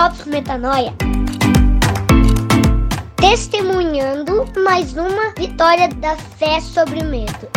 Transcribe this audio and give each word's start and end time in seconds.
Drops 0.00 0.24
Metanoia. 0.24 0.94
Testemunhando 3.16 4.46
mais 4.64 4.96
uma 4.96 5.34
vitória 5.36 5.88
da 5.88 6.16
fé 6.16 6.58
sobre 6.58 7.00
o 7.00 7.04
medo. 7.04 7.50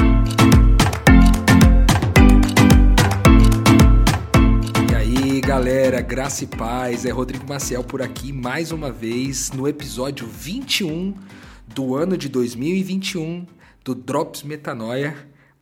E 4.92 4.94
aí, 4.94 5.40
galera, 5.40 6.02
graça 6.02 6.44
e 6.44 6.48
paz. 6.48 7.06
É 7.06 7.12
Rodrigo 7.12 7.48
Maciel 7.48 7.82
por 7.82 8.02
aqui 8.02 8.34
mais 8.34 8.74
uma 8.74 8.92
vez 8.92 9.54
no 9.54 9.66
episódio 9.66 10.28
21 10.28 11.16
do 11.74 11.96
ano 11.96 12.18
de 12.18 12.28
2021 12.28 13.48
do 13.86 13.96
Drops 13.96 14.44
Metanoia 14.44 15.16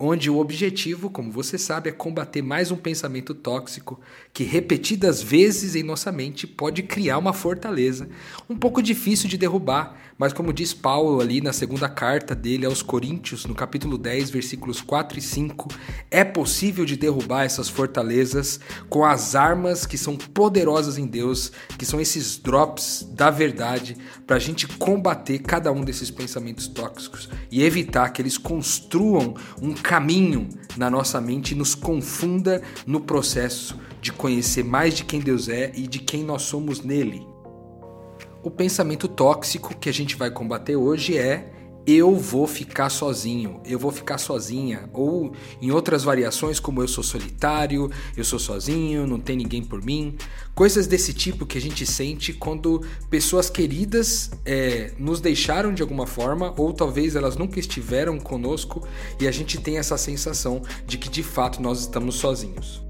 onde 0.04 0.32
o 0.32 0.40
objetivo, 0.40 1.12
como 1.12 1.32
você 1.32 1.60
sabe, 1.60 1.90
é 1.90 1.94
combater 1.94 2.41
mais 2.41 2.72
um 2.72 2.76
pensamento 2.76 3.36
tóxico 3.36 4.00
que 4.34 4.44
repetidas 4.44 5.22
vezes 5.22 5.76
em 5.76 5.84
nossa 5.84 6.12
mente 6.12 6.48
pode 6.48 6.82
criar 6.82 7.20
uma 7.20 7.34
fortaleza, 7.34 8.10
um 8.50 8.55
pouco 8.55 8.82
difícil 8.82 9.30
de 9.30 9.38
derrubar, 9.38 9.96
mas 10.18 10.34
como 10.34 10.54
diz 10.54 10.74
Paulo 10.74 11.22
ali 11.22 11.40
na 11.40 11.54
segunda 11.54 11.88
carta 11.88 12.34
dele 12.34 12.66
aos 12.66 12.82
Coríntios, 12.82 13.46
no 13.46 13.54
capítulo 13.54 13.98
10, 13.98 14.32
versículos 14.32 14.82
4 14.82 15.20
e 15.20 15.22
5, 15.22 15.68
é 16.10 16.24
possível 16.24 16.84
de 16.84 16.96
derrubar 16.96 17.44
essas 17.44 17.70
fortalezas 17.70 18.60
com 18.90 19.05
as 19.05 19.36
armas 19.36 19.86
que 19.86 19.98
são 19.98 20.16
poderosas 20.16 20.98
em 20.98 21.05
Deus, 21.05 21.52
que 21.77 21.86
são 21.86 22.02
esses 22.02 22.38
drops 22.38 23.08
da 23.13 23.30
verdade, 23.30 23.98
para 24.26 24.38
a 24.38 24.40
gente 24.40 24.68
combater 24.68 25.40
cada 25.40 25.72
um 25.72 25.84
desses 25.84 26.10
pensamentos 26.10 26.68
tóxicos 26.68 27.30
e 27.52 27.63
evitar 27.63 28.10
que 28.10 28.22
eles 28.22 28.38
construam 28.38 29.36
um 29.62 29.74
caminho 29.91 30.48
na 30.77 30.90
nossa 30.90 31.20
mente 31.20 31.52
e 31.52 31.57
nos 31.57 31.76
confunda 31.76 32.62
no 32.88 33.02
processo 33.02 33.77
de 33.99 34.13
conhecer 34.13 34.63
mais 34.63 34.93
de 34.93 35.04
quem 35.04 35.20
Deus 35.20 35.49
é 35.49 35.70
e 35.76 35.85
de 35.85 35.99
quem 35.99 36.24
nós 36.24 36.43
somos 36.43 36.82
nele. 36.82 37.27
O 38.41 38.49
pensamento 38.49 39.10
tóxico 39.10 39.76
que 39.77 39.90
a 39.90 39.91
gente 39.91 40.15
vai 40.15 40.32
combater 40.32 40.77
hoje 40.77 41.18
é 41.18 41.52
eu 41.85 42.15
vou 42.15 42.46
ficar 42.46 42.90
sozinho, 42.90 43.60
eu 43.65 43.79
vou 43.79 43.91
ficar 43.91 44.18
sozinha, 44.18 44.90
ou 44.93 45.34
em 45.62 45.71
outras 45.71 46.04
variações 46.04 46.60
como 46.60 46.82
eu 46.82 46.87
sou 46.87 47.04
solitário, 47.04 47.90
eu 48.15 48.24
sou 48.24 48.37
sozinho, 48.37 49.07
não 49.07 49.20
tem 49.20 49.35
ninguém 49.35 49.63
por 49.63 49.84
mim, 49.84 50.15
coisas 50.54 50.85
desse 50.85 51.13
tipo 51.13 51.46
que 51.46 51.57
a 51.57 51.62
gente 51.62 51.85
sente 51.85 52.34
quando 52.34 52.85
pessoas 53.09 53.49
queridas 53.49 54.32
é, 54.46 54.93
nos 54.98 55.20
deixaram 55.20 55.74
de 55.74 55.82
alguma 55.82 56.05
forma, 56.05 56.54
ou 56.57 56.71
talvez 56.71 57.15
elas 57.15 57.35
nunca 57.35 57.59
estiveram 57.59 58.20
conosco 58.20 58.87
e 59.20 59.27
a 59.27 59.32
gente 59.32 59.59
tem 59.59 59.77
essa 59.77 59.98
sensação 59.98 60.62
de 60.85 60.98
que 60.98 61.09
de 61.09 61.24
fato 61.24 61.62
nós 61.62 61.79
estamos 61.82 62.15
sozinhos. 62.15 62.82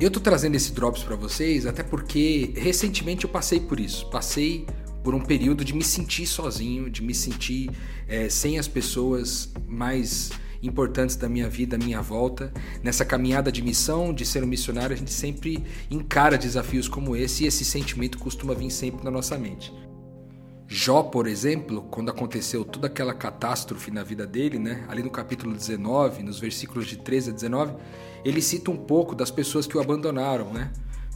Eu 0.00 0.10
tô 0.10 0.18
trazendo 0.18 0.56
esse 0.56 0.72
drops 0.72 1.04
para 1.04 1.14
vocês 1.14 1.66
até 1.66 1.82
porque 1.82 2.52
recentemente 2.56 3.24
eu 3.24 3.30
passei 3.30 3.60
por 3.60 3.78
isso. 3.78 4.06
Passei 4.10 4.66
por 5.02 5.14
um 5.14 5.20
período 5.20 5.64
de 5.64 5.74
me 5.74 5.82
sentir 5.82 6.26
sozinho, 6.26 6.88
de 6.88 7.02
me 7.02 7.14
sentir 7.14 7.70
é, 8.08 8.28
sem 8.28 8.58
as 8.58 8.68
pessoas 8.68 9.52
mais 9.66 10.30
importantes 10.62 11.16
da 11.16 11.28
minha 11.28 11.48
vida, 11.48 11.76
da 11.76 11.84
minha 11.84 12.00
volta. 12.00 12.52
Nessa 12.82 13.04
caminhada 13.04 13.50
de 13.50 13.62
missão, 13.62 14.14
de 14.14 14.24
ser 14.24 14.44
um 14.44 14.46
missionário, 14.46 14.94
a 14.94 14.98
gente 14.98 15.12
sempre 15.12 15.64
encara 15.90 16.38
desafios 16.38 16.88
como 16.88 17.16
esse 17.16 17.44
e 17.44 17.46
esse 17.46 17.64
sentimento 17.64 18.18
costuma 18.18 18.54
vir 18.54 18.70
sempre 18.70 19.04
na 19.04 19.10
nossa 19.10 19.36
mente. 19.36 19.72
Jó, 20.68 21.02
por 21.02 21.26
exemplo, 21.26 21.82
quando 21.90 22.10
aconteceu 22.10 22.64
toda 22.64 22.86
aquela 22.86 23.12
catástrofe 23.12 23.90
na 23.90 24.02
vida 24.02 24.26
dele, 24.26 24.58
né? 24.58 24.86
ali 24.88 25.02
no 25.02 25.10
capítulo 25.10 25.54
19, 25.54 26.22
nos 26.22 26.38
versículos 26.38 26.86
de 26.86 26.96
13 26.96 27.30
a 27.30 27.32
19, 27.34 27.74
ele 28.24 28.40
cita 28.40 28.70
um 28.70 28.76
pouco 28.76 29.14
das 29.14 29.30
pessoas 29.30 29.66
que 29.66 29.76
o 29.76 29.80
abandonaram, 29.80 30.50
né? 30.50 30.72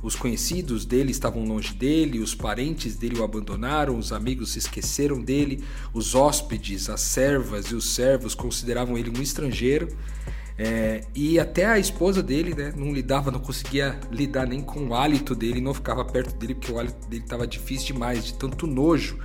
Os 0.06 0.14
conhecidos 0.14 0.84
dele 0.84 1.10
estavam 1.10 1.44
longe 1.44 1.74
dele, 1.74 2.20
os 2.20 2.32
parentes 2.32 2.94
dele 2.94 3.18
o 3.18 3.24
abandonaram, 3.24 3.98
os 3.98 4.12
amigos 4.12 4.52
se 4.52 4.60
esqueceram 4.60 5.20
dele, 5.20 5.64
os 5.92 6.14
hóspedes, 6.14 6.88
as 6.88 7.00
servas 7.00 7.72
e 7.72 7.74
os 7.74 7.92
servos 7.92 8.32
consideravam 8.32 8.96
ele 8.96 9.10
um 9.10 9.20
estrangeiro. 9.20 9.88
É, 10.56 11.02
e 11.12 11.40
até 11.40 11.66
a 11.66 11.76
esposa 11.76 12.22
dele 12.22 12.54
né, 12.54 12.72
não 12.76 12.94
lidava, 12.94 13.32
não 13.32 13.40
conseguia 13.40 13.98
lidar 14.12 14.46
nem 14.46 14.60
com 14.60 14.86
o 14.86 14.94
hálito 14.94 15.34
dele, 15.34 15.60
não 15.60 15.74
ficava 15.74 16.04
perto 16.04 16.36
dele 16.36 16.54
porque 16.54 16.70
o 16.70 16.78
hálito 16.78 17.08
dele 17.08 17.24
estava 17.24 17.44
difícil 17.44 17.94
demais, 17.94 18.24
de 18.24 18.34
tanto 18.34 18.64
nojo 18.64 19.18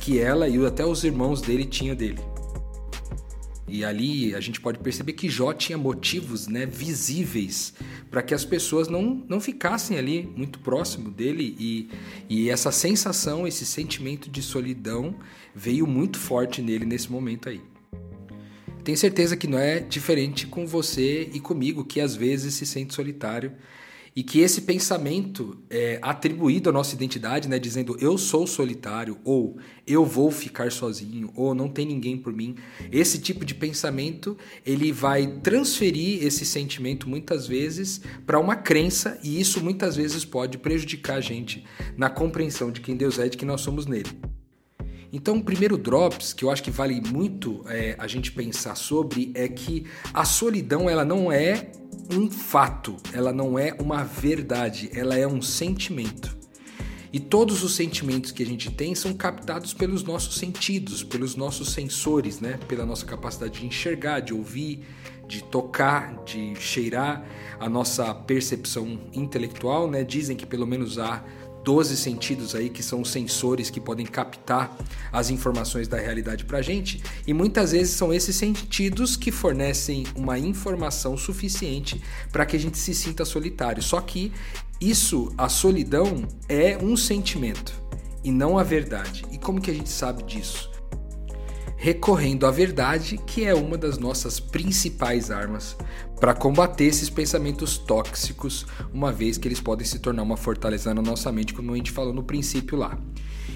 que 0.00 0.18
ela 0.18 0.48
e 0.48 0.66
até 0.66 0.84
os 0.84 1.04
irmãos 1.04 1.40
dele 1.42 1.64
tinham 1.64 1.94
dele. 1.94 2.18
E 3.74 3.84
ali 3.84 4.36
a 4.36 4.40
gente 4.40 4.60
pode 4.60 4.78
perceber 4.78 5.14
que 5.14 5.28
Jó 5.28 5.52
tinha 5.52 5.76
motivos 5.76 6.46
né, 6.46 6.64
visíveis 6.64 7.74
para 8.08 8.22
que 8.22 8.32
as 8.32 8.44
pessoas 8.44 8.86
não, 8.86 9.24
não 9.28 9.40
ficassem 9.40 9.98
ali 9.98 10.32
muito 10.36 10.60
próximo 10.60 11.10
dele. 11.10 11.56
E, 11.58 11.90
e 12.28 12.50
essa 12.50 12.70
sensação, 12.70 13.48
esse 13.48 13.66
sentimento 13.66 14.30
de 14.30 14.40
solidão 14.42 15.16
veio 15.52 15.88
muito 15.88 16.20
forte 16.20 16.62
nele 16.62 16.84
nesse 16.84 17.10
momento 17.10 17.48
aí. 17.48 17.60
Tenho 18.84 18.96
certeza 18.96 19.36
que 19.36 19.48
não 19.48 19.58
é 19.58 19.80
diferente 19.80 20.46
com 20.46 20.64
você 20.64 21.28
e 21.34 21.40
comigo, 21.40 21.84
que 21.84 22.00
às 22.00 22.14
vezes 22.14 22.54
se 22.54 22.64
sente 22.64 22.94
solitário 22.94 23.50
e 24.16 24.22
que 24.22 24.40
esse 24.40 24.62
pensamento 24.62 25.58
é 25.68 25.98
atribuído 26.00 26.70
à 26.70 26.72
nossa 26.72 26.94
identidade, 26.94 27.48
né, 27.48 27.58
dizendo 27.58 27.96
eu 28.00 28.16
sou 28.16 28.46
solitário, 28.46 29.18
ou 29.24 29.58
eu 29.86 30.04
vou 30.04 30.30
ficar 30.30 30.70
sozinho, 30.70 31.32
ou 31.34 31.54
não 31.54 31.68
tem 31.68 31.84
ninguém 31.84 32.16
por 32.16 32.32
mim, 32.32 32.54
esse 32.92 33.18
tipo 33.18 33.44
de 33.44 33.54
pensamento 33.54 34.36
ele 34.64 34.92
vai 34.92 35.26
transferir 35.42 36.24
esse 36.24 36.46
sentimento 36.46 37.08
muitas 37.08 37.46
vezes 37.46 38.00
para 38.24 38.38
uma 38.38 38.56
crença 38.56 39.18
e 39.22 39.40
isso 39.40 39.62
muitas 39.62 39.96
vezes 39.96 40.24
pode 40.24 40.58
prejudicar 40.58 41.16
a 41.16 41.20
gente 41.20 41.64
na 41.96 42.08
compreensão 42.08 42.70
de 42.70 42.80
quem 42.80 42.96
Deus 42.96 43.18
é 43.18 43.26
e 43.26 43.30
de 43.30 43.36
que 43.36 43.44
nós 43.44 43.60
somos 43.60 43.86
nele. 43.86 44.10
Então, 45.14 45.36
o 45.36 45.44
primeiro 45.44 45.78
drops 45.78 46.32
que 46.32 46.44
eu 46.44 46.50
acho 46.50 46.60
que 46.60 46.72
vale 46.72 47.00
muito 47.00 47.62
é, 47.68 47.94
a 48.00 48.06
gente 48.08 48.32
pensar 48.32 48.74
sobre 48.74 49.30
é 49.32 49.46
que 49.46 49.86
a 50.12 50.24
solidão 50.24 50.90
ela 50.90 51.04
não 51.04 51.30
é 51.30 51.70
um 52.10 52.28
fato, 52.28 52.96
ela 53.12 53.32
não 53.32 53.56
é 53.56 53.72
uma 53.80 54.02
verdade, 54.02 54.90
ela 54.92 55.16
é 55.16 55.24
um 55.24 55.40
sentimento. 55.40 56.36
E 57.12 57.20
todos 57.20 57.62
os 57.62 57.76
sentimentos 57.76 58.32
que 58.32 58.42
a 58.42 58.46
gente 58.46 58.72
tem 58.72 58.92
são 58.96 59.14
captados 59.14 59.72
pelos 59.72 60.02
nossos 60.02 60.34
sentidos, 60.34 61.04
pelos 61.04 61.36
nossos 61.36 61.72
sensores, 61.72 62.40
né? 62.40 62.58
Pela 62.66 62.84
nossa 62.84 63.06
capacidade 63.06 63.60
de 63.60 63.66
enxergar, 63.66 64.18
de 64.18 64.34
ouvir, 64.34 64.84
de 65.28 65.44
tocar, 65.44 66.24
de 66.24 66.56
cheirar, 66.56 67.24
a 67.60 67.68
nossa 67.68 68.12
percepção 68.12 68.98
intelectual, 69.12 69.88
né? 69.88 70.02
Dizem 70.02 70.36
que 70.36 70.44
pelo 70.44 70.66
menos 70.66 70.98
há 70.98 71.22
12 71.64 71.96
sentidos 71.96 72.54
aí 72.54 72.68
que 72.68 72.82
são 72.82 73.00
os 73.00 73.10
sensores 73.10 73.70
que 73.70 73.80
podem 73.80 74.04
captar 74.04 74.76
as 75.10 75.30
informações 75.30 75.88
da 75.88 75.96
realidade 75.96 76.44
para 76.44 76.58
a 76.58 76.62
gente, 76.62 77.02
e 77.26 77.32
muitas 77.32 77.72
vezes 77.72 77.94
são 77.94 78.12
esses 78.12 78.36
sentidos 78.36 79.16
que 79.16 79.32
fornecem 79.32 80.04
uma 80.14 80.38
informação 80.38 81.16
suficiente 81.16 82.00
para 82.30 82.44
que 82.44 82.54
a 82.54 82.60
gente 82.60 82.76
se 82.76 82.94
sinta 82.94 83.24
solitário. 83.24 83.82
Só 83.82 84.00
que 84.00 84.30
isso, 84.80 85.32
a 85.38 85.48
solidão, 85.48 86.28
é 86.48 86.76
um 86.76 86.96
sentimento 86.96 87.72
e 88.22 88.30
não 88.30 88.58
a 88.58 88.62
verdade. 88.62 89.24
E 89.32 89.38
como 89.38 89.60
que 89.60 89.70
a 89.70 89.74
gente 89.74 89.88
sabe 89.88 90.22
disso? 90.22 90.73
Recorrendo 91.84 92.46
à 92.46 92.50
verdade, 92.50 93.18
que 93.26 93.44
é 93.44 93.54
uma 93.54 93.76
das 93.76 93.98
nossas 93.98 94.40
principais 94.40 95.30
armas 95.30 95.76
para 96.18 96.32
combater 96.32 96.84
esses 96.84 97.10
pensamentos 97.10 97.76
tóxicos, 97.76 98.66
uma 98.90 99.12
vez 99.12 99.36
que 99.36 99.46
eles 99.46 99.60
podem 99.60 99.86
se 99.86 99.98
tornar 99.98 100.22
uma 100.22 100.38
fortaleza 100.38 100.94
na 100.94 101.02
nossa 101.02 101.30
mente, 101.30 101.52
como 101.52 101.74
a 101.74 101.76
gente 101.76 101.90
falou 101.90 102.14
no 102.14 102.22
princípio 102.22 102.78
lá. 102.78 102.98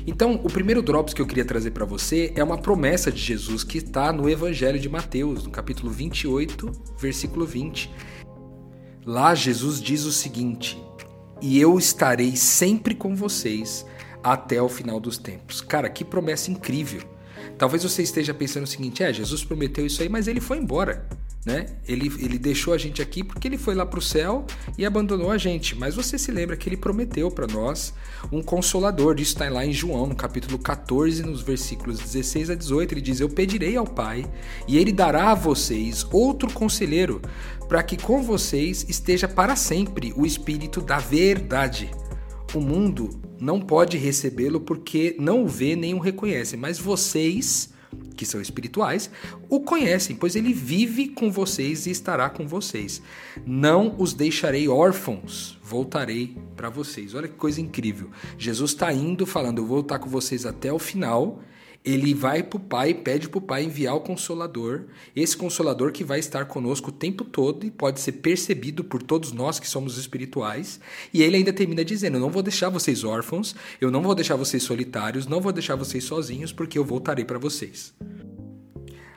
Então, 0.06 0.34
o 0.44 0.53
primeiro 0.53 0.83
drops 0.83 1.15
que 1.15 1.22
eu 1.22 1.27
queria 1.27 1.44
trazer 1.47 1.71
para 1.71 1.87
você 1.87 2.31
é 2.37 2.44
uma 2.44 2.59
promessa 2.59 3.11
de 3.11 3.19
Jesus 3.19 3.65
que 3.65 3.78
está 3.78 4.12
no 4.12 4.28
Evangelho 4.28 4.78
de 4.78 4.91
Mateus, 4.91 5.45
no 5.45 5.51
capítulo 5.51 5.91
28, 5.91 6.71
versículo 7.01 7.47
20. 7.47 7.91
Lá 9.07 9.34
Jesus 9.34 9.81
diz 9.81 10.04
o 10.04 10.13
seguinte: 10.13 10.78
"E 11.41 11.59
eu 11.59 11.78
estarei 11.78 12.36
sempre 12.36 12.95
com 12.95 13.16
vocês 13.16 13.86
até 14.22 14.60
o 14.60 14.69
final 14.69 15.01
dos 15.01 15.16
tempos". 15.16 15.63
Cara, 15.63 15.89
que 15.89 16.04
promessa 16.04 16.51
incrível! 16.51 17.16
Talvez 17.56 17.83
você 17.83 18.03
esteja 18.03 18.34
pensando 18.34 18.65
o 18.65 18.66
seguinte: 18.66 19.03
é, 19.03 19.12
Jesus 19.12 19.45
prometeu 19.45 19.86
isso 19.86 20.03
aí, 20.03 20.09
mas 20.09 20.28
ele 20.28 20.41
foi 20.41 20.59
embora. 20.59 21.09
Né? 21.47 21.66
Ele, 21.86 22.12
ele 22.18 22.39
deixou 22.39 22.74
a 22.74 22.78
gente 22.78 23.00
aqui 23.00 23.24
porque 23.24 23.48
ele 23.48 23.56
foi 23.56 23.74
lá 23.74 23.86
para 23.86 23.98
o 23.98 24.03
céu 24.03 24.45
e 24.77 24.84
abandonou 24.84 25.30
a 25.30 25.39
gente. 25.39 25.74
Mas 25.74 25.95
você 25.95 26.18
se 26.18 26.30
lembra 26.30 26.56
que 26.56 26.68
ele 26.68 26.77
prometeu 26.77 27.30
para 27.30 27.47
nós 27.47 27.95
um 28.30 28.42
consolador. 28.42 29.15
Isso 29.18 29.33
está 29.33 29.48
lá 29.48 29.65
em 29.65 29.72
João, 29.72 30.06
no 30.06 30.15
capítulo 30.15 30.59
14, 30.59 31.22
nos 31.22 31.41
versículos 31.41 32.00
16 32.00 32.50
a 32.50 32.54
18. 32.54 32.92
Ele 32.92 33.00
diz: 33.00 33.21
Eu 33.21 33.30
pedirei 33.30 33.77
ao 33.77 33.86
Pai 33.86 34.27
e 34.66 34.77
ele 34.77 34.92
dará 34.92 35.30
a 35.30 35.34
vocês 35.34 36.06
outro 36.12 36.53
conselheiro, 36.53 37.22
para 37.66 37.83
que 37.83 37.97
com 37.97 38.22
vocês 38.22 38.84
esteja 38.89 39.27
para 39.27 39.56
sempre 39.56 40.12
o 40.16 40.27
Espírito 40.27 40.83
da 40.83 40.98
Verdade. 40.98 41.91
O 42.54 42.60
mundo 42.60 43.28
não 43.40 43.60
pode 43.60 43.96
recebê-lo 43.96 44.60
porque 44.60 45.16
não 45.18 45.44
o 45.44 45.48
vê 45.48 45.76
nem 45.76 45.94
o 45.94 45.98
reconhece, 45.98 46.56
mas 46.56 46.78
vocês 46.78 47.72
que 48.16 48.26
são 48.26 48.40
espirituais, 48.40 49.10
o 49.48 49.60
conhecem, 49.60 50.14
pois 50.14 50.36
ele 50.36 50.52
vive 50.52 51.08
com 51.08 51.30
vocês 51.30 51.86
e 51.86 51.90
estará 51.90 52.28
com 52.28 52.46
vocês. 52.46 53.00
Não 53.46 53.94
os 53.98 54.12
deixarei 54.12 54.68
órfãos, 54.68 55.58
voltarei 55.62 56.36
para 56.56 56.68
vocês. 56.68 57.14
Olha 57.14 57.28
que 57.28 57.36
coisa 57.36 57.60
incrível. 57.60 58.10
Jesus 58.36 58.72
está 58.72 58.92
indo 58.92 59.24
falando: 59.24 59.58
Eu 59.58 59.66
vou 59.66 59.80
estar 59.80 59.98
com 59.98 60.10
vocês 60.10 60.44
até 60.44 60.72
o 60.72 60.78
final 60.78 61.40
ele 61.84 62.13
vai 62.13 62.42
para 62.42 62.57
o 62.57 62.60
Pai, 62.60 62.92
pede 62.92 63.28
para 63.28 63.39
o 63.39 63.42
Pai 63.42 63.65
enviar 63.65 63.95
o 63.95 64.01
Consolador, 64.01 64.84
esse 65.15 65.36
Consolador 65.36 65.92
que 65.92 66.04
vai 66.04 66.19
estar 66.19 66.45
conosco 66.45 66.91
o 66.91 66.92
tempo 66.92 67.25
todo 67.25 67.65
e 67.65 67.71
pode 67.71 68.01
ser 68.01 68.13
percebido 68.13 68.84
por 68.84 69.03
todos 69.03 69.33
nós 69.33 69.59
que 69.59 69.69
somos 69.69 69.97
espirituais. 69.97 70.80
E 71.13 71.22
ele 71.22 71.36
ainda 71.36 71.53
termina 71.53 71.84
dizendo: 71.84 72.16
Eu 72.16 72.21
não 72.21 72.30
vou 72.30 72.42
deixar 72.42 72.69
vocês 72.69 73.04
órfãos, 73.04 73.54
eu 73.80 73.91
não 73.91 74.03
vou 74.03 74.15
deixar 74.15 74.36
vocês 74.36 74.63
solitários, 74.63 75.27
não 75.27 75.41
vou 75.41 75.53
deixar 75.53 75.77
vocês 75.77 76.04
sozinhos, 76.04 76.53
porque 76.53 76.78
eu 76.78 76.84
voltarei 76.84 77.25
para 77.25 77.39
vocês. 77.39 77.95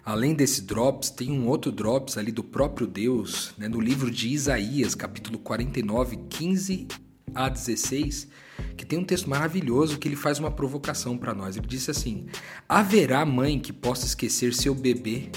Além 0.03 0.33
desse 0.33 0.61
drops, 0.61 1.09
tem 1.09 1.31
um 1.31 1.47
outro 1.47 1.71
drops 1.71 2.17
ali 2.17 2.31
do 2.31 2.43
próprio 2.43 2.87
Deus, 2.87 3.53
né, 3.57 3.67
no 3.67 3.79
livro 3.79 4.09
de 4.09 4.29
Isaías, 4.29 4.95
capítulo 4.95 5.37
49, 5.37 6.17
15 6.27 6.87
a 7.35 7.47
16 7.47 8.27
que 8.75 8.85
tem 8.85 8.99
um 8.99 9.03
texto 9.03 9.29
maravilhoso 9.29 9.97
que 9.97 10.07
ele 10.07 10.15
faz 10.15 10.39
uma 10.39 10.51
provocação 10.51 11.17
para 11.17 11.33
nós. 11.33 11.57
Ele 11.57 11.67
disse 11.67 11.91
assim: 11.91 12.25
Haverá 12.67 13.25
mãe 13.25 13.59
que 13.59 13.73
possa 13.73 14.05
esquecer 14.05 14.53
seu 14.53 14.73
bebê, 14.73 15.29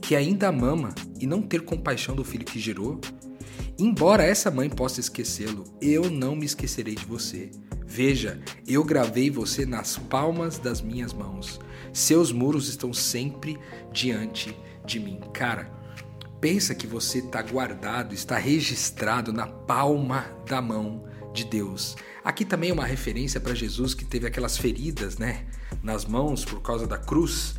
que 0.00 0.14
ainda 0.14 0.52
mama, 0.52 0.94
e 1.20 1.26
não 1.26 1.42
ter 1.42 1.62
compaixão 1.62 2.14
do 2.14 2.24
filho 2.24 2.44
que 2.44 2.58
gerou? 2.58 3.00
Embora 3.78 4.22
essa 4.22 4.50
mãe 4.50 4.70
possa 4.70 5.00
esquecê-lo, 5.00 5.64
eu 5.80 6.08
não 6.10 6.36
me 6.36 6.46
esquecerei 6.46 6.94
de 6.94 7.04
você. 7.04 7.50
Veja, 7.84 8.40
eu 8.66 8.84
gravei 8.84 9.30
você 9.30 9.66
nas 9.66 9.98
palmas 9.98 10.58
das 10.58 10.80
minhas 10.80 11.12
mãos. 11.12 11.60
Seus 11.92 12.32
muros 12.32 12.68
estão 12.68 12.92
sempre 12.92 13.58
diante 13.92 14.56
de 14.84 15.00
mim. 15.00 15.20
Cara, 15.32 15.72
pensa 16.40 16.74
que 16.74 16.86
você 16.86 17.18
está 17.18 17.40
guardado, 17.42 18.14
está 18.14 18.36
registrado 18.36 19.32
na 19.32 19.46
palma 19.46 20.26
da 20.46 20.60
mão 20.60 21.04
de 21.32 21.44
Deus. 21.44 21.96
Aqui 22.24 22.42
também 22.42 22.70
é 22.70 22.72
uma 22.72 22.86
referência 22.86 23.38
para 23.38 23.54
Jesus 23.54 23.92
que 23.92 24.02
teve 24.02 24.26
aquelas 24.26 24.56
feridas, 24.56 25.18
né, 25.18 25.44
nas 25.82 26.06
mãos 26.06 26.42
por 26.42 26.62
causa 26.62 26.86
da 26.86 26.96
cruz. 26.96 27.54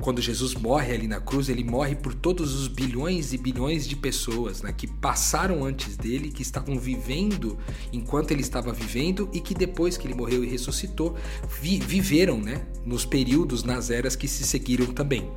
Quando 0.00 0.22
Jesus 0.22 0.54
morre 0.54 0.94
ali 0.94 1.06
na 1.06 1.20
cruz, 1.20 1.50
ele 1.50 1.62
morre 1.62 1.94
por 1.94 2.14
todos 2.14 2.54
os 2.54 2.68
bilhões 2.68 3.34
e 3.34 3.36
bilhões 3.36 3.86
de 3.86 3.94
pessoas 3.94 4.62
né, 4.62 4.72
que 4.72 4.86
passaram 4.86 5.62
antes 5.62 5.94
dele, 5.94 6.30
que 6.30 6.40
estavam 6.40 6.78
vivendo 6.78 7.58
enquanto 7.92 8.30
ele 8.30 8.40
estava 8.40 8.72
vivendo 8.72 9.28
e 9.30 9.40
que 9.40 9.52
depois 9.52 9.98
que 9.98 10.06
ele 10.06 10.14
morreu 10.14 10.42
e 10.42 10.48
ressuscitou, 10.48 11.14
vi 11.60 11.78
viveram 11.78 12.40
né, 12.40 12.66
nos 12.86 13.04
períodos, 13.04 13.62
nas 13.62 13.90
eras 13.90 14.16
que 14.16 14.26
se 14.26 14.44
seguiram 14.44 14.86
também. 14.86 15.30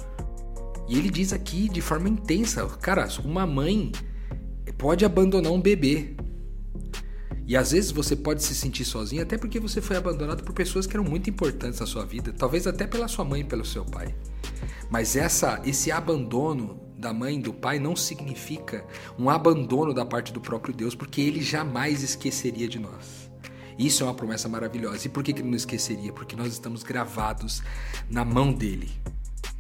E 0.88 0.98
ele 0.98 1.10
diz 1.10 1.34
aqui 1.34 1.68
de 1.68 1.82
forma 1.82 2.08
intensa: 2.08 2.66
cara, 2.80 3.06
uma 3.26 3.46
mãe 3.46 3.92
pode 4.78 5.04
abandonar 5.04 5.52
um 5.52 5.62
bebê, 5.62 6.16
e 7.52 7.58
às 7.58 7.72
vezes 7.72 7.92
você 7.92 8.16
pode 8.16 8.42
se 8.42 8.56
sentir 8.56 8.86
sozinho 8.86 9.22
até 9.22 9.38
porque 9.38 9.60
você 9.60 9.82
foi 9.82 9.98
abandonado 9.98 10.42
por 10.42 10.54
pessoas 10.54 10.88
que 10.88 10.96
eram 10.96 11.04
muito 11.04 11.30
importantes 11.30 11.82
na 11.82 11.86
sua 11.86 12.06
vida, 12.06 12.32
talvez 12.32 12.66
até 12.66 12.88
pela 12.88 13.10
sua 13.10 13.26
mãe 13.26 13.42
e 13.42 13.44
pelo 13.44 13.66
seu 13.66 13.84
pai. 13.84 14.16
Mas 14.90 15.18
essa, 15.18 15.62
esse 15.66 15.92
abandono 15.92 16.80
da 16.98 17.14
mãe 17.14 17.36
e 17.36 17.42
do 17.42 17.52
pai 17.52 17.78
não 17.78 17.94
significa 17.94 18.86
um 19.20 19.30
abandono 19.30 19.94
da 19.94 20.06
parte 20.06 20.32
do 20.32 20.40
próprio 20.40 20.74
Deus, 20.74 20.96
porque 20.96 21.20
ele 21.20 21.42
jamais 21.42 22.02
esqueceria 22.02 22.70
de 22.70 22.80
nós. 22.80 23.30
Isso 23.78 24.02
é 24.02 24.06
uma 24.06 24.16
promessa 24.16 24.48
maravilhosa. 24.48 25.08
E 25.08 25.10
por 25.10 25.22
que 25.22 25.32
ele 25.32 25.44
não 25.44 25.58
esqueceria? 25.58 26.14
Porque 26.14 26.38
nós 26.38 26.54
estamos 26.54 26.84
gravados 26.84 27.62
na 28.10 28.24
mão 28.24 28.54
dele. 28.54 28.90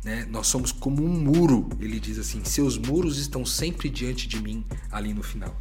Né? 0.02 0.26
Nós 0.30 0.48
somos 0.48 0.72
como 0.72 1.04
um 1.04 1.10
muro, 1.10 1.68
ele 1.78 2.00
diz 2.00 2.18
assim: 2.18 2.42
seus 2.46 2.78
muros 2.78 3.18
estão 3.18 3.46
sempre 3.46 3.90
diante 3.90 4.30
de 4.30 4.42
mim, 4.42 4.66
ali 4.90 5.14
no 5.14 5.22
final. 5.22 5.54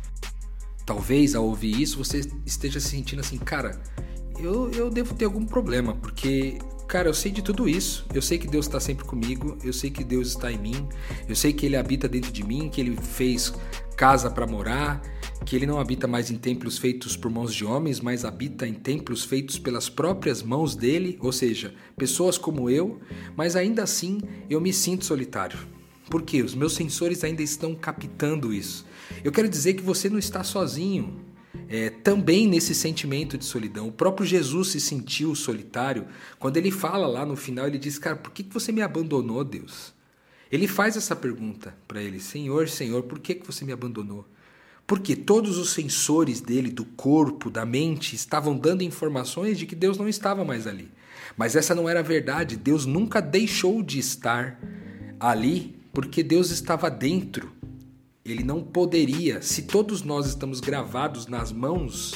Talvez 0.85 1.35
ao 1.35 1.45
ouvir 1.45 1.81
isso 1.81 1.99
você 1.99 2.29
esteja 2.45 2.81
se 2.81 2.89
sentindo 2.89 3.21
assim, 3.21 3.39
cara, 3.39 3.81
eu, 4.43 4.71
eu 4.71 4.91
devo 4.91 5.15
ter 5.15 5.27
algum 5.27 5.45
problema, 5.45 5.95
porque, 5.95 6.59
cara, 6.89 7.09
eu 7.09 7.15
sei 7.15 7.31
de 7.31 7.43
tudo 7.43 7.69
isso. 7.69 8.07
Eu 8.13 8.23
sei 8.23 8.39
que 8.39 8.47
Deus 8.47 8.67
está 8.67 8.81
sempre 8.81 9.05
comigo, 9.05 9.59
eu 9.63 9.73
sei 9.73 9.91
que 9.91 10.03
Deus 10.03 10.29
está 10.29 10.51
em 10.51 10.59
mim, 10.59 10.89
eu 11.29 11.37
sei 11.37 11.53
que 11.53 11.67
Ele 11.67 11.77
habita 11.77 12.09
dentro 12.09 12.33
de 12.33 12.43
mim, 12.43 12.69
que 12.69 12.81
Ele 12.81 12.97
fez 12.97 13.53
casa 13.97 14.31
para 14.31 14.47
morar, 14.47 15.03
que 15.45 15.55
Ele 15.55 15.67
não 15.67 15.79
habita 15.79 16.07
mais 16.07 16.31
em 16.31 16.37
templos 16.37 16.79
feitos 16.79 17.17
por 17.17 17.31
mãos 17.31 17.55
de 17.55 17.65
homens, 17.65 18.01
mas 18.01 18.25
habita 18.25 18.67
em 18.67 18.73
templos 18.73 19.25
feitos 19.25 19.59
pelas 19.59 19.89
próprias 19.89 20.43
mãos 20.43 20.75
dele, 20.75 21.19
ou 21.21 21.33
seja, 21.33 21.75
pessoas 21.97 22.39
como 22.39 22.71
eu, 22.71 22.99
mas 23.37 23.57
ainda 23.57 23.83
assim 23.83 24.21
eu 24.49 24.61
me 24.61 24.73
sinto 24.73 25.05
solitário. 25.05 25.59
Porque 26.09 26.43
os 26.43 26.55
meus 26.55 26.73
sensores 26.73 27.23
ainda 27.23 27.43
estão 27.43 27.75
captando 27.75 28.53
isso. 28.53 28.85
Eu 29.25 29.33
quero 29.33 29.49
dizer 29.49 29.75
que 29.75 29.83
você 29.83 30.09
não 30.09 30.19
está 30.19 30.43
sozinho. 30.43 31.25
É, 31.69 31.91
também 31.91 32.49
nesse 32.49 32.75
sentimento 32.75 33.39
de 33.39 33.45
solidão. 33.45 33.89
O 33.89 33.93
próprio 33.93 34.27
Jesus 34.27 34.69
se 34.69 34.81
sentiu 34.81 35.35
solitário 35.35 36.07
quando 36.39 36.57
ele 36.57 36.71
fala 36.71 37.07
lá 37.07 37.25
no 37.25 37.37
final, 37.37 37.67
ele 37.67 37.79
diz: 37.79 37.99
Cara, 37.99 38.17
por 38.17 38.33
que 38.33 38.43
você 38.43 38.73
me 38.73 38.83
abandonou, 38.83 39.45
Deus? 39.45 39.93
Ele 40.51 40.67
faz 40.67 40.97
essa 40.97 41.15
pergunta 41.15 41.75
para 41.87 42.03
ele: 42.03 42.21
Senhor, 42.21 42.69
Senhor, 42.69 43.05
por 43.05 43.19
que 43.21 43.41
você 43.45 43.65
me 43.65 43.73
abandonou? 43.73 44.27
Porque 44.87 45.15
todos 45.15 45.57
os 45.59 45.71
sensores 45.71 46.41
dele, 46.41 46.71
do 46.71 46.85
corpo, 46.85 47.49
da 47.49 47.65
mente, 47.65 48.17
estavam 48.17 48.59
dando 48.59 48.83
informações 48.83 49.57
de 49.57 49.65
que 49.65 49.77
Deus 49.77 49.97
não 49.97 50.09
estava 50.09 50.45
mais 50.45 50.67
ali. 50.67 50.91
Mas 51.37 51.55
essa 51.55 51.75
não 51.75 51.89
era 51.89 52.01
a 52.01 52.03
verdade. 52.03 52.57
Deus 52.57 52.87
nunca 52.87 53.21
deixou 53.21 53.83
de 53.83 54.01
estar 54.01 54.61
ali, 55.21 55.79
porque 55.93 56.25
Deus 56.25 56.51
estava 56.51 56.91
dentro 56.91 57.53
ele 58.31 58.45
não 58.45 58.63
poderia, 58.63 59.43
se 59.43 59.63
todos 59.63 60.03
nós 60.03 60.27
estamos 60.27 60.61
gravados 60.61 61.27
nas 61.27 61.53
mãos 61.53 62.15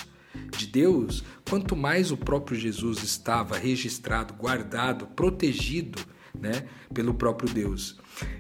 de 0.57 0.67
Deus, 0.67 1.25
quanto 1.49 1.77
mais 1.77 2.11
o 2.11 2.17
próprio 2.17 2.59
Jesus 2.59 3.03
estava 3.03 3.57
registrado, 3.57 4.35
guardado, 4.35 5.07
protegido, 5.07 6.03
né, 6.39 6.67
pelo 6.93 7.15
próprio 7.15 7.53
Deus. 7.53 7.97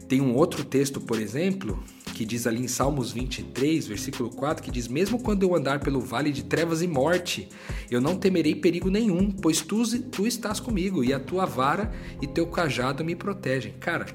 Tem 0.09 0.21
um 0.21 0.35
outro 0.35 0.65
texto, 0.65 1.01
por 1.01 1.21
exemplo, 1.21 1.83
que 2.15 2.25
diz 2.25 2.47
ali 2.47 2.63
em 2.63 2.69
Salmos 2.69 3.13
23, 3.13 3.87
versículo 3.87 4.31
4, 4.31 4.63
que 4.63 4.71
diz: 4.71 4.87
Mesmo 4.87 5.21
quando 5.21 5.43
eu 5.43 5.55
andar 5.55 5.81
pelo 5.81 6.01
vale 6.01 6.31
de 6.31 6.45
trevas 6.45 6.83
e 6.83 6.87
morte, 6.87 7.49
eu 7.91 8.01
não 8.01 8.17
temerei 8.17 8.55
perigo 8.55 8.91
nenhum, 8.91 9.31
pois 9.31 9.61
tu, 9.61 9.83
tu 10.03 10.27
estás 10.27 10.61
comigo, 10.61 11.03
e 11.03 11.13
a 11.13 11.21
tua 11.21 11.45
vara 11.45 11.93
e 12.21 12.27
teu 12.27 12.47
cajado 12.47 13.05
me 13.05 13.17
protegem. 13.17 13.75
Cara, 13.81 14.07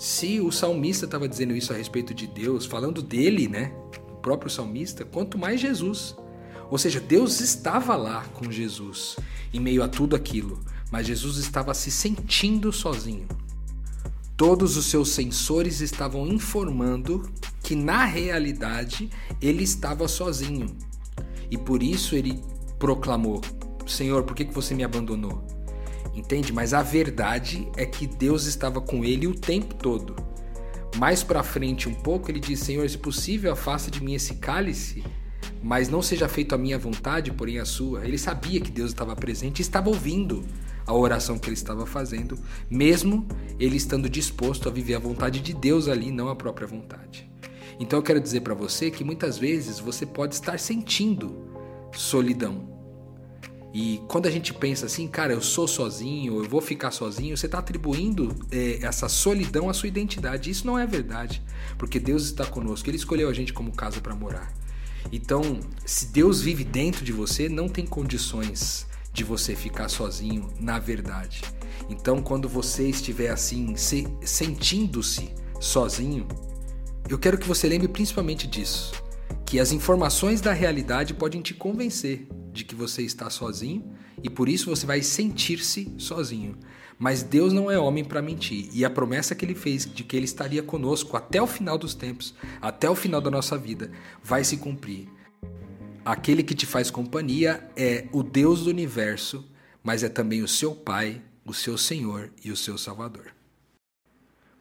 se 0.00 0.40
o 0.40 0.50
salmista 0.50 1.04
estava 1.04 1.28
dizendo 1.28 1.54
isso 1.54 1.74
a 1.74 1.76
respeito 1.76 2.14
de 2.14 2.26
Deus, 2.26 2.64
falando 2.64 3.02
dele, 3.02 3.46
né? 3.46 3.70
O 4.10 4.16
próprio 4.16 4.50
salmista, 4.50 5.04
quanto 5.04 5.36
mais 5.36 5.60
Jesus. 5.60 6.16
Ou 6.70 6.78
seja, 6.78 6.98
Deus 6.98 7.38
estava 7.42 7.94
lá 7.96 8.24
com 8.32 8.50
Jesus 8.50 9.16
em 9.52 9.60
meio 9.60 9.82
a 9.82 9.88
tudo 9.88 10.16
aquilo, 10.16 10.58
mas 10.90 11.06
Jesus 11.06 11.36
estava 11.36 11.74
se 11.74 11.90
sentindo 11.90 12.72
sozinho. 12.72 13.28
Todos 14.38 14.78
os 14.78 14.86
seus 14.86 15.10
sensores 15.10 15.82
estavam 15.82 16.26
informando 16.26 17.30
que 17.62 17.74
na 17.74 18.06
realidade 18.06 19.10
ele 19.38 19.64
estava 19.64 20.08
sozinho. 20.08 20.74
E 21.50 21.58
por 21.58 21.82
isso 21.82 22.14
ele 22.16 22.42
proclamou: 22.78 23.42
Senhor, 23.86 24.22
por 24.22 24.34
que 24.34 24.44
você 24.44 24.74
me 24.74 24.82
abandonou? 24.82 25.46
Entende? 26.14 26.52
Mas 26.52 26.74
a 26.74 26.82
verdade 26.82 27.68
é 27.76 27.86
que 27.86 28.06
Deus 28.06 28.44
estava 28.46 28.80
com 28.80 29.04
ele 29.04 29.26
o 29.26 29.34
tempo 29.34 29.74
todo. 29.74 30.16
Mais 30.96 31.22
para 31.22 31.42
frente 31.42 31.88
um 31.88 31.94
pouco, 31.94 32.30
ele 32.30 32.40
diz: 32.40 32.60
Senhor, 32.60 32.88
se 32.88 32.98
possível, 32.98 33.52
afasta 33.52 33.90
de 33.90 34.02
mim 34.02 34.14
esse 34.14 34.34
cálice, 34.34 35.04
mas 35.62 35.88
não 35.88 36.02
seja 36.02 36.28
feito 36.28 36.54
a 36.54 36.58
minha 36.58 36.78
vontade, 36.78 37.30
porém 37.30 37.58
a 37.58 37.64
sua. 37.64 38.04
Ele 38.04 38.18
sabia 38.18 38.60
que 38.60 38.70
Deus 38.70 38.90
estava 38.90 39.14
presente 39.14 39.60
e 39.60 39.62
estava 39.62 39.88
ouvindo 39.88 40.44
a 40.86 40.94
oração 40.94 41.38
que 41.38 41.48
ele 41.48 41.54
estava 41.54 41.86
fazendo, 41.86 42.36
mesmo 42.68 43.28
ele 43.58 43.76
estando 43.76 44.08
disposto 44.08 44.68
a 44.68 44.72
viver 44.72 44.94
a 44.94 44.98
vontade 44.98 45.40
de 45.40 45.54
Deus 45.54 45.86
ali, 45.86 46.10
não 46.10 46.28
a 46.28 46.34
própria 46.34 46.66
vontade. 46.66 47.30
Então 47.78 47.98
eu 47.98 48.02
quero 48.02 48.20
dizer 48.20 48.40
para 48.40 48.54
você 48.54 48.90
que 48.90 49.04
muitas 49.04 49.38
vezes 49.38 49.78
você 49.78 50.04
pode 50.04 50.34
estar 50.34 50.58
sentindo 50.58 51.48
solidão, 51.92 52.79
e 53.72 54.02
quando 54.08 54.26
a 54.26 54.30
gente 54.30 54.52
pensa 54.52 54.86
assim, 54.86 55.06
cara, 55.06 55.32
eu 55.32 55.40
sou 55.40 55.68
sozinho, 55.68 56.42
eu 56.42 56.48
vou 56.48 56.60
ficar 56.60 56.90
sozinho, 56.90 57.36
você 57.36 57.46
está 57.46 57.58
atribuindo 57.58 58.34
é, 58.50 58.80
essa 58.82 59.08
solidão 59.08 59.70
à 59.70 59.74
sua 59.74 59.88
identidade. 59.88 60.50
Isso 60.50 60.66
não 60.66 60.76
é 60.76 60.86
verdade, 60.86 61.40
porque 61.78 62.00
Deus 62.00 62.24
está 62.24 62.44
conosco, 62.44 62.90
Ele 62.90 62.96
escolheu 62.96 63.28
a 63.28 63.32
gente 63.32 63.52
como 63.52 63.70
casa 63.72 64.00
para 64.00 64.14
morar. 64.14 64.52
Então, 65.12 65.60
se 65.86 66.06
Deus 66.06 66.42
vive 66.42 66.64
dentro 66.64 67.04
de 67.04 67.12
você, 67.12 67.48
não 67.48 67.68
tem 67.68 67.86
condições 67.86 68.86
de 69.12 69.22
você 69.22 69.54
ficar 69.54 69.88
sozinho, 69.88 70.50
na 70.58 70.78
verdade. 70.78 71.42
Então, 71.88 72.20
quando 72.22 72.48
você 72.48 72.88
estiver 72.88 73.30
assim, 73.30 73.76
se, 73.76 74.06
sentindo-se 74.22 75.30
sozinho, 75.60 76.26
eu 77.08 77.18
quero 77.18 77.38
que 77.38 77.46
você 77.46 77.68
lembre 77.68 77.88
principalmente 77.88 78.46
disso, 78.46 78.92
que 79.46 79.60
as 79.60 79.72
informações 79.72 80.40
da 80.40 80.52
realidade 80.52 81.14
podem 81.14 81.40
te 81.40 81.54
convencer 81.54 82.28
de 82.52 82.64
que 82.64 82.74
você 82.74 83.02
está 83.02 83.30
sozinho 83.30 83.92
e 84.22 84.28
por 84.28 84.48
isso 84.48 84.68
você 84.68 84.86
vai 84.86 85.02
sentir-se 85.02 85.92
sozinho. 85.98 86.56
Mas 86.98 87.22
Deus 87.22 87.52
não 87.52 87.70
é 87.70 87.78
homem 87.78 88.04
para 88.04 88.20
mentir, 88.20 88.68
e 88.74 88.84
a 88.84 88.90
promessa 88.90 89.34
que 89.34 89.42
ele 89.42 89.54
fez 89.54 89.90
de 89.90 90.04
que 90.04 90.14
ele 90.14 90.26
estaria 90.26 90.62
conosco 90.62 91.16
até 91.16 91.40
o 91.40 91.46
final 91.46 91.78
dos 91.78 91.94
tempos, 91.94 92.34
até 92.60 92.90
o 92.90 92.94
final 92.94 93.22
da 93.22 93.30
nossa 93.30 93.56
vida, 93.56 93.90
vai 94.22 94.44
se 94.44 94.58
cumprir. 94.58 95.08
Aquele 96.04 96.42
que 96.42 96.54
te 96.54 96.66
faz 96.66 96.90
companhia 96.90 97.66
é 97.74 98.06
o 98.12 98.22
Deus 98.22 98.64
do 98.64 98.70
universo, 98.70 99.48
mas 99.82 100.02
é 100.02 100.10
também 100.10 100.42
o 100.42 100.48
seu 100.48 100.74
Pai, 100.74 101.22
o 101.42 101.54
seu 101.54 101.78
Senhor 101.78 102.30
e 102.44 102.52
o 102.52 102.56
seu 102.56 102.76
Salvador. 102.76 103.34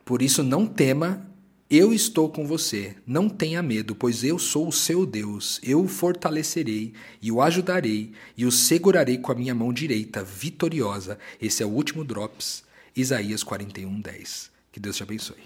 Por 0.05 0.21
isso, 0.21 0.41
não 0.41 0.65
tema, 0.65 1.28
eu 1.69 1.93
estou 1.93 2.29
com 2.29 2.47
você. 2.47 2.95
Não 3.05 3.29
tenha 3.29 3.61
medo, 3.61 3.93
pois 3.93 4.23
eu 4.23 4.39
sou 4.39 4.67
o 4.67 4.71
seu 4.71 5.05
Deus. 5.05 5.59
Eu 5.61 5.83
o 5.83 5.87
fortalecerei 5.87 6.93
e 7.21 7.31
o 7.31 7.41
ajudarei 7.41 8.11
e 8.35 8.45
o 8.45 8.51
segurarei 8.51 9.19
com 9.19 9.31
a 9.31 9.35
minha 9.35 9.53
mão 9.53 9.71
direita, 9.71 10.23
vitoriosa. 10.23 11.19
Esse 11.39 11.61
é 11.61 11.65
o 11.65 11.69
último 11.69 12.03
Drops, 12.03 12.63
Isaías 12.95 13.43
41, 13.43 14.01
10. 14.01 14.51
Que 14.71 14.79
Deus 14.79 14.97
te 14.97 15.03
abençoe. 15.03 15.37